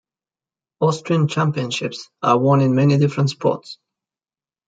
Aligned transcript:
Austrian 0.79 1.27
championships 1.27 2.09
are 2.23 2.39
won 2.39 2.59
in 2.61 2.73
many 2.73 2.97
different 2.97 3.29
sports. 3.29 3.77